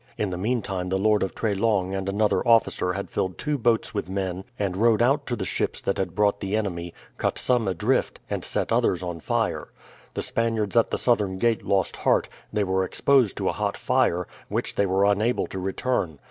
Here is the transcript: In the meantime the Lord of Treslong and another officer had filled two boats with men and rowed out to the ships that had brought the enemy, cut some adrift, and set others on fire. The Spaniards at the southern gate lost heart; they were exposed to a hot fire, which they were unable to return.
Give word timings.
In 0.17 0.31
the 0.31 0.35
meantime 0.37 0.89
the 0.89 0.97
Lord 0.97 1.21
of 1.21 1.35
Treslong 1.35 1.93
and 1.93 2.09
another 2.09 2.41
officer 2.47 2.93
had 2.93 3.11
filled 3.11 3.37
two 3.37 3.59
boats 3.59 3.93
with 3.93 4.09
men 4.09 4.45
and 4.57 4.75
rowed 4.75 4.99
out 4.99 5.27
to 5.27 5.35
the 5.35 5.45
ships 5.45 5.79
that 5.81 5.99
had 5.99 6.15
brought 6.15 6.39
the 6.39 6.55
enemy, 6.55 6.91
cut 7.17 7.37
some 7.37 7.67
adrift, 7.67 8.19
and 8.27 8.43
set 8.43 8.71
others 8.71 9.03
on 9.03 9.19
fire. 9.19 9.67
The 10.15 10.23
Spaniards 10.23 10.75
at 10.75 10.89
the 10.89 10.97
southern 10.97 11.37
gate 11.37 11.61
lost 11.63 11.97
heart; 11.97 12.29
they 12.51 12.63
were 12.63 12.83
exposed 12.83 13.37
to 13.37 13.47
a 13.49 13.53
hot 13.53 13.77
fire, 13.77 14.27
which 14.49 14.73
they 14.73 14.87
were 14.87 15.05
unable 15.05 15.45
to 15.45 15.59
return. 15.59 16.17